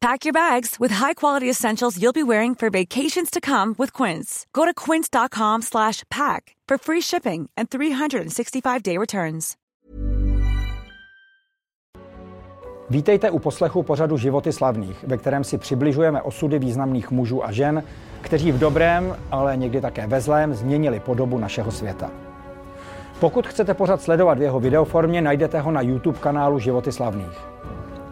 [0.00, 4.46] Pack your bags with high-quality essentials you'll be wearing for vacations to come with Quince.
[4.52, 9.54] Go to quince.com/pack for free shipping and 365-day returns.
[12.90, 17.82] Vítejte u poslechu pořadu Životy slavných, ve kterém si přibližujeme osudy významných mužů a žen,
[18.20, 22.10] kteří v dobrém, ale někdy také ve zlém změnili podobu našeho světa.
[23.20, 27.38] Pokud chcete pořad sledovat v jeho videoformě, najdete ho na YouTube kanálu Životy slavných.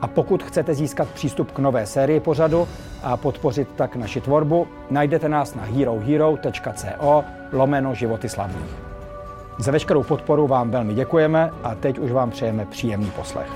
[0.07, 2.69] A pokud chcete získat přístup k nové sérii pořadu
[3.03, 8.77] a podpořit tak naši tvorbu, najdete nás na herohero.co lomeno životy slavných.
[9.59, 13.49] Za veškerou podporu vám velmi děkujeme a teď už vám přejeme příjemný poslech.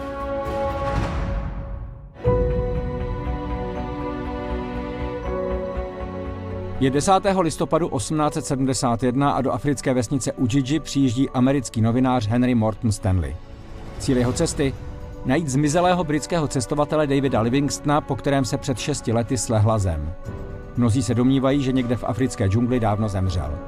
[6.81, 7.13] Je 10.
[7.41, 13.37] listopadu 1871 a do africké vesnice Ujiji přijíždí americký novinář Henry Morton Stanley.
[13.99, 14.75] Cíl jeho cesty?
[15.25, 20.13] Najít zmizelého britského cestovatele Davida Livingstona, po kterém se před šesti lety slehla zem.
[20.77, 23.59] Mnozí se domnívají, že někde v africké džungli dávno zemřel.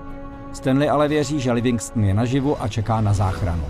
[0.52, 3.64] Stanley ale věří, že Livingston je naživu a čeká na záchranu.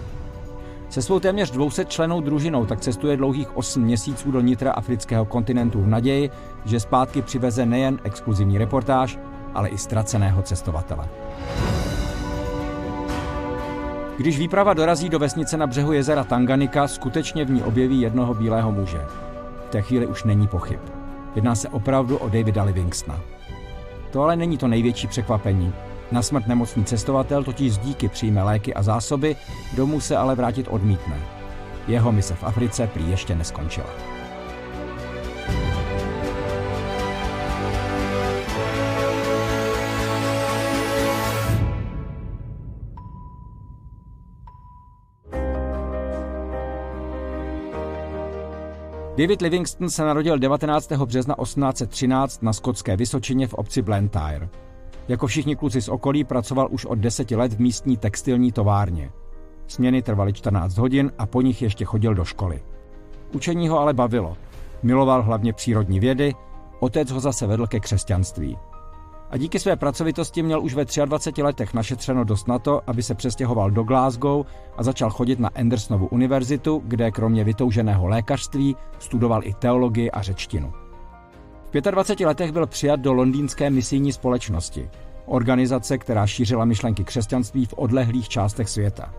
[0.89, 5.83] Se svou téměř 200 členou družinou tak cestuje dlouhých 8 měsíců do nitra afrického kontinentu
[5.83, 6.31] v naději,
[6.65, 9.19] že zpátky přiveze nejen exkluzivní reportáž,
[9.55, 11.09] ale i ztraceného cestovatele.
[14.23, 18.73] Když výprava dorazí do vesnice na břehu jezera Tanganika, skutečně v ní objeví jednoho bílého
[18.73, 19.07] muže.
[19.67, 20.81] V té chvíli už není pochyb.
[21.35, 23.21] Jedná se opravdu o Davida Livingstona.
[24.11, 25.73] To ale není to největší překvapení.
[26.13, 29.37] Na smrt nemocný cestovatel totiž díky přijme léky a zásoby,
[29.77, 31.17] domů se ale vrátit odmítne.
[31.89, 33.91] Jeho mise v Africe prý ještě neskončila.
[49.17, 50.93] David Livingston se narodil 19.
[50.93, 54.49] března 1813 na skotské Vysočině v obci Blantyre.
[55.09, 59.11] Jako všichni kluci z okolí pracoval už od deseti let v místní textilní továrně.
[59.67, 62.63] Směny trvaly 14 hodin a po nich ještě chodil do školy.
[63.33, 64.37] Učení ho ale bavilo.
[64.83, 66.35] Miloval hlavně přírodní vědy,
[66.81, 68.59] otec ho zase vedl ke křesťanství
[69.33, 73.15] a díky své pracovitosti měl už ve 23 letech našetřeno dost na to, aby se
[73.15, 79.55] přestěhoval do Glasgow a začal chodit na Andersonovu univerzitu, kde kromě vytouženého lékařství studoval i
[79.55, 80.73] teologii a řečtinu.
[81.75, 84.91] V 25 letech byl přijat do londýnské misijní společnosti,
[85.27, 89.15] organizace, která šířila myšlenky křesťanství v odlehlých částech světa.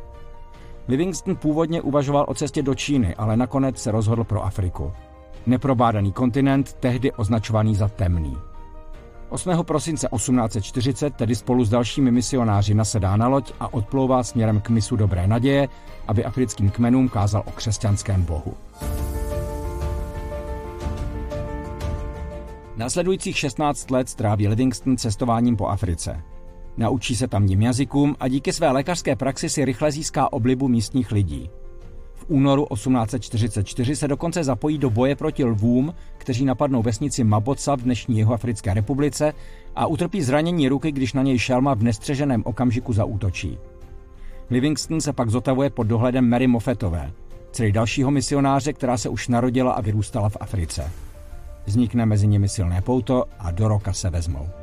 [0.88, 4.94] Livingston původně uvažoval o cestě do Číny, ale nakonec se rozhodl pro Afriku.
[5.46, 8.38] Neprobádaný kontinent, tehdy označovaný za temný.
[9.34, 9.64] 8.
[9.64, 14.96] prosince 1840 tedy spolu s dalšími misionáři nasedá na loď a odplouvá směrem k misu
[14.96, 15.68] Dobré naděje,
[16.08, 18.54] aby africkým kmenům kázal o křesťanském bohu.
[22.78, 26.22] Následujících 16 let stráví Livingston cestováním po Africe.
[26.78, 31.50] Naučí se tamním jazykům a díky své lékařské praxi si rychle získá oblibu místních lidí.
[32.28, 38.18] Únoru 1844 se dokonce zapojí do boje proti lvům, kteří napadnou vesnici Maboca v dnešní
[38.18, 39.34] Jihoafrické republice
[39.76, 43.58] a utrpí zranění ruky, když na něj šelma v nestřeženém okamžiku zaútočí.
[44.50, 47.12] Livingston se pak zotavuje pod dohledem Mary Moffettové,
[47.52, 50.92] celý dalšího misionáře, která se už narodila a vyrůstala v Africe.
[51.66, 54.63] Vznikne mezi nimi silné pouto a do roka se vezmou.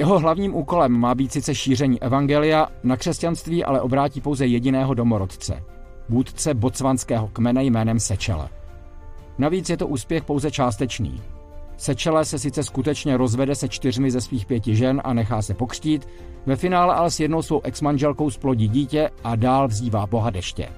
[0.00, 5.62] Jeho hlavním úkolem má být sice šíření evangelia, na křesťanství ale obrátí pouze jediného domorodce,
[6.08, 8.48] vůdce botsvanského kmene jménem Sečele.
[9.38, 11.20] Navíc je to úspěch pouze částečný.
[11.76, 16.08] Sečele se sice skutečně rozvede se čtyřmi ze svých pěti žen a nechá se pokřtít,
[16.46, 20.68] ve finále ale s jednou svou exmanželkou splodí dítě a dál vzývá boha deště.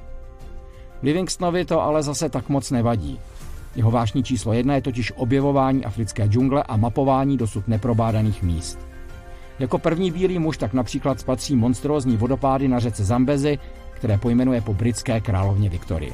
[1.02, 3.20] Livingstonovi to ale zase tak moc nevadí.
[3.76, 8.91] Jeho vášní číslo jedna je totiž objevování africké džungle a mapování dosud neprobádaných míst.
[9.62, 13.58] Jako první bílý muž tak například spatří monstrózní vodopády na řece Zambezi,
[13.92, 16.12] které pojmenuje po britské královně Viktorii.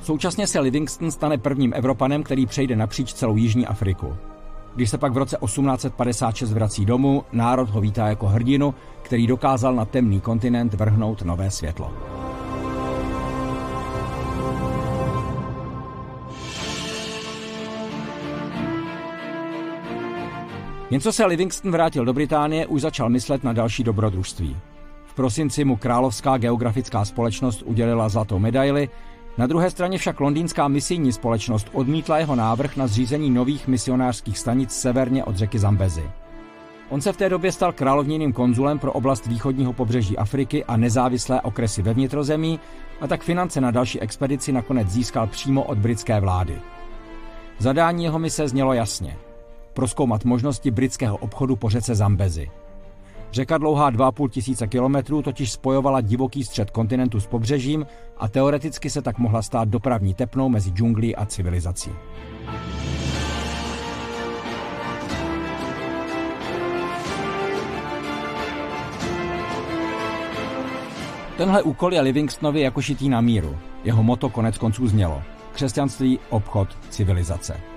[0.00, 4.16] Současně se Livingston stane prvním Evropanem, který přejde napříč celou Jižní Afriku.
[4.76, 9.74] Když se pak v roce 1856 vrací domů, národ ho vítá jako hrdinu, který dokázal
[9.74, 11.92] na temný kontinent vrhnout nové světlo.
[20.90, 24.56] Jen co se Livingston vrátil do Británie, už začal myslet na další dobrodružství.
[25.06, 28.88] V prosinci mu Královská geografická společnost udělila zlatou medaili,
[29.38, 34.72] na druhé straně však londýnská misijní společnost odmítla jeho návrh na zřízení nových misionářských stanic
[34.72, 36.10] severně od řeky Zambezi.
[36.88, 41.40] On se v té době stal královněným konzulem pro oblast východního pobřeží Afriky a nezávislé
[41.40, 42.60] okresy ve vnitrozemí
[43.00, 46.58] a tak finance na další expedici nakonec získal přímo od britské vlády.
[47.58, 49.16] Zadání jeho mise znělo jasně.
[49.74, 52.50] Proskoumat možnosti britského obchodu po řece Zambezi–
[53.36, 57.86] Řeka dlouhá 2,5 tisíce kilometrů totiž spojovala divoký střed kontinentu s pobřežím
[58.16, 61.90] a teoreticky se tak mohla stát dopravní tepnou mezi džunglí a civilizací.
[71.36, 73.56] Tenhle úkol je Livingstonovi jako šitý na míru.
[73.84, 75.22] Jeho moto konec konců znělo.
[75.52, 77.75] Křesťanství, obchod, civilizace.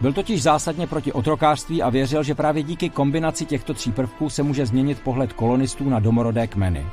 [0.00, 4.42] Byl totiž zásadně proti otrokářství a věřil, že právě díky kombinaci těchto tří prvků se
[4.42, 6.86] může změnit pohled kolonistů na domorodé kmeny.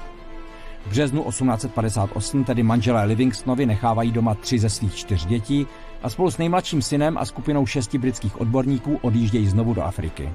[0.85, 5.67] V březnu 1858 tedy manželé Livingstonovi nechávají doma tři ze svých čtyř dětí
[6.03, 10.29] a spolu s nejmladším synem a skupinou šesti britských odborníků odjíždějí znovu do Afriky.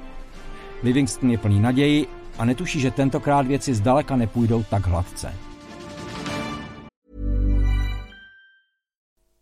[0.83, 2.07] Livingston je plný naději
[2.39, 5.35] a netuší, že tentokrát věci zdaleka nepůjdou tak hladce.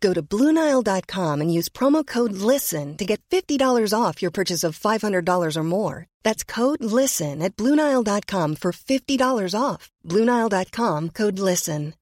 [0.00, 4.78] Go to Bluenile.com and use promo code LISTEN to get $50 off your purchase of
[4.78, 6.06] $500 or more.
[6.22, 9.90] That's code LISTEN at Bluenile.com for $50 off.
[10.04, 11.92] Bluenile.com code LISTEN.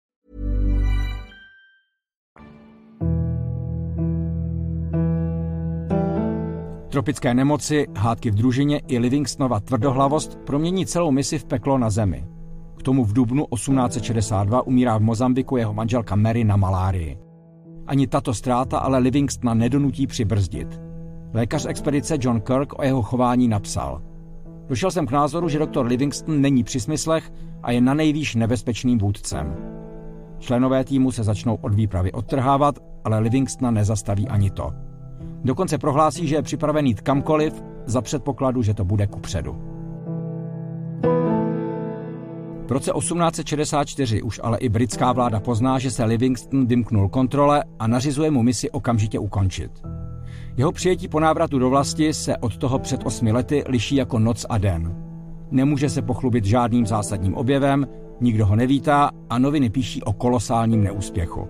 [6.89, 12.25] Tropické nemoci, hádky v družině i Livingstonova tvrdohlavost promění celou misi v peklo na zemi.
[12.79, 17.28] K tomu v dubnu 1862 umírá v Mozambiku jeho manželka Mary na malárii.
[17.89, 20.81] Ani tato ztráta ale Livingstona nedonutí přibrzdit.
[21.35, 24.03] Lékař expedice John Kirk o jeho chování napsal.
[24.69, 28.99] Došel jsem k názoru, že doktor Livingston není při smyslech a je na nejvýš nebezpečným
[28.99, 29.57] vůdcem.
[30.39, 34.73] Členové týmu se začnou od výpravy odtrhávat, ale Livingstona nezastaví ani to.
[35.45, 39.68] Dokonce prohlásí, že je připravený kamkoliv za předpokladu, že to bude kupředu.
[42.69, 47.87] V roce 1864 už ale i britská vláda pozná, že se Livingston vymknul kontrole a
[47.87, 49.71] nařizuje mu misi okamžitě ukončit.
[50.57, 54.47] Jeho přijetí po návratu do vlasti se od toho před osmi lety liší jako noc
[54.49, 54.97] a den.
[55.51, 57.87] Nemůže se pochlubit žádným zásadním objevem,
[58.21, 61.49] nikdo ho nevítá a noviny píší o kolosálním neúspěchu.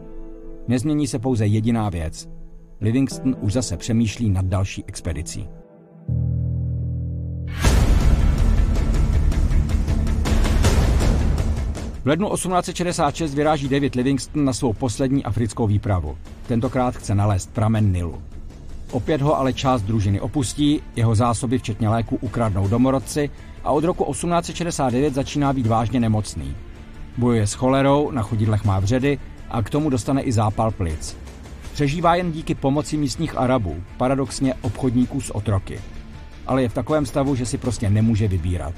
[0.69, 2.29] Nezmění se pouze jediná věc.
[2.81, 5.49] Livingston už zase přemýšlí nad další expedicí.
[12.09, 16.19] Lednu 1866 vyráží David Livingston na svou poslední africkou výpravu.
[16.47, 18.23] Tentokrát chce nalézt pramen Nilu.
[18.91, 23.31] Opět ho ale část družiny opustí, jeho zásoby včetně léku ukradnou domorodci
[23.65, 26.57] a od roku 1869 začíná být vážně nemocný.
[27.17, 29.19] Bojuje s cholerou, na chodidlech má vředy
[29.51, 31.17] a k tomu dostane i zápal plic.
[31.73, 35.81] Přežívá jen díky pomoci místních Arabů, paradoxně obchodníků s otroky.
[36.47, 38.75] Ale je v takovém stavu, že si prostě nemůže vybírat.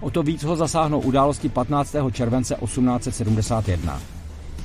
[0.00, 1.96] O to víc ho zasáhnou události 15.
[2.12, 4.00] července 1871.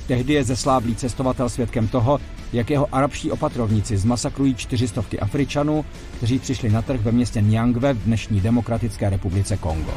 [0.06, 2.20] Tehdy je zesláblý cestovatel svědkem toho,
[2.52, 5.84] jak jeho arabští opatrovníci zmasakrují čtyřistovky Afričanů,
[6.16, 9.92] kteří přišli na trh ve městě Nyangve v dnešní Demokratické republice Kongo.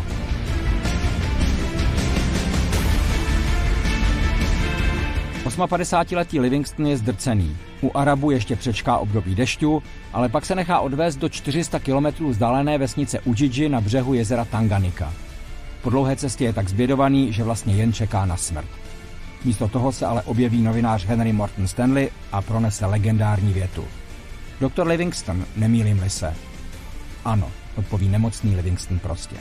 [6.16, 7.58] letý Livingston je zdrcený.
[7.82, 12.78] U Arabu ještě přečká období dešťu, ale pak se nechá odvést do 400 kilometrů vzdálené
[12.78, 15.14] vesnice Ujiji na břehu jezera Tanganika.
[15.82, 18.70] Po dlouhé cestě je tak zbědovaný, že vlastně jen čeká na smrt.
[19.46, 23.86] Místo toho se ale objeví novinář Henry Morton Stanley a pronese legendární větu.
[24.62, 26.34] Doktor Livingston, nemýlím-li se.
[27.26, 29.36] Ano, odpoví nemocný Livingston prostě.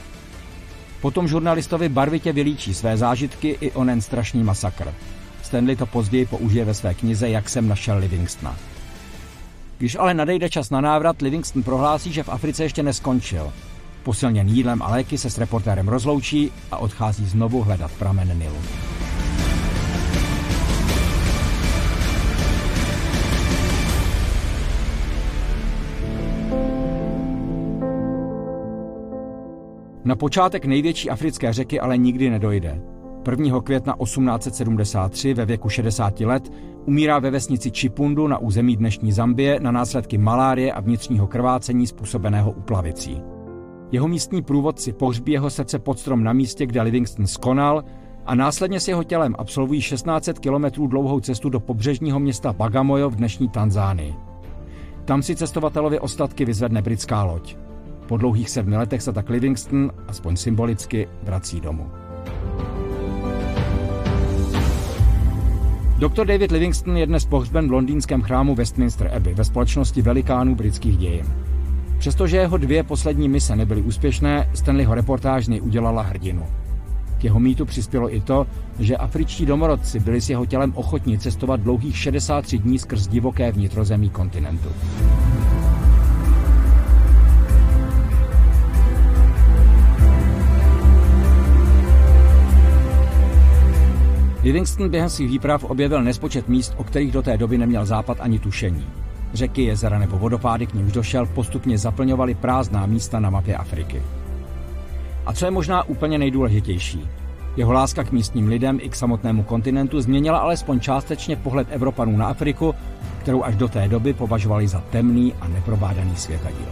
[1.01, 4.93] Potom žurnalistovi barvitě vylíčí své zážitky i onen strašný masakr.
[5.45, 8.55] Stanley to později použije ve své knize Jak jsem našel Livingstona.
[9.77, 13.53] Když ale nadejde čas na návrat, Livingston prohlásí, že v Africe ještě neskončil.
[14.03, 18.57] Posilněn jídlem a léky se s reportérem rozloučí a odchází znovu hledat pramen Nilu.
[30.05, 32.94] Na počátek největší africké řeky ale nikdy nedojde.
[33.31, 33.61] 1.
[33.61, 36.51] května 1873 ve věku 60 let
[36.85, 42.51] umírá ve vesnici Čipundu na území dnešní Zambie na následky malárie a vnitřního krvácení způsobeného
[42.51, 43.21] uplavicí.
[43.91, 47.83] Jeho místní průvodci pohřbí jeho srdce pod strom na místě, kde Livingston skonal
[48.25, 53.15] a následně s jeho tělem absolvují 1600 kilometrů dlouhou cestu do pobřežního města Bagamoyo v
[53.15, 54.15] dnešní Tanzánii.
[55.05, 57.57] Tam si cestovatelově ostatky vyzvedne britská loď.
[58.07, 61.91] Po dlouhých sedmi letech se tak Livingston, aspoň symbolicky, vrací domů.
[65.99, 70.97] Doktor David Livingston je dnes pohřben v londýnském chrámu Westminster Abbey ve společnosti velikánů britských
[70.97, 71.25] dějin.
[71.97, 76.45] Přestože jeho dvě poslední mise nebyly úspěšné, Stanleyho reportáž udělala hrdinu.
[77.17, 78.47] K jeho mýtu přispělo i to,
[78.79, 84.09] že afričtí domorodci byli s jeho tělem ochotní cestovat dlouhých 63 dní skrz divoké vnitrozemí
[84.09, 84.69] kontinentu.
[94.45, 98.39] Livingston během svých výprav objevil nespočet míst, o kterých do té doby neměl západ ani
[98.39, 98.87] tušení.
[99.33, 104.01] Řeky, jezera nebo vodopády, k nímž došel, postupně zaplňovaly prázdná místa na mapě Afriky.
[105.25, 107.07] A co je možná úplně nejdůležitější,
[107.57, 112.27] jeho láska k místním lidem i k samotnému kontinentu změnila alespoň částečně pohled Evropanů na
[112.27, 112.75] Afriku,
[113.19, 116.67] kterou až do té doby považovali za temný a neprobádaný světadíl.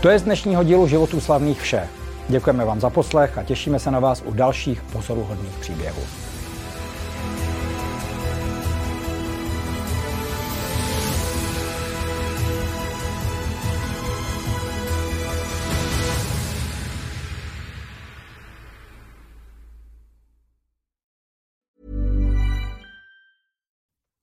[0.00, 1.97] To je z dnešního dílu životů slavných vše.
[2.28, 6.02] Děkujeme vám za poslech a těšíme se na vás u dalších pozoruhodných příběhů.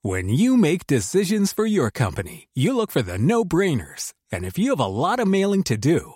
[0.04, 4.14] When you make decisions for your company, you look for the no-brainers.
[4.32, 6.16] And if you have a lot of mailing to do,